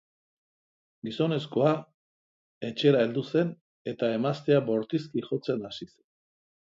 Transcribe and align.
Gizonezkoa 1.09 1.73
etxera 2.69 3.03
heldu 3.07 3.23
zen, 3.33 3.51
eta 3.93 4.09
emaztea 4.17 4.63
bortizki 4.71 5.23
jotzen 5.29 5.63
hasi 5.71 5.89
zen. 5.91 6.05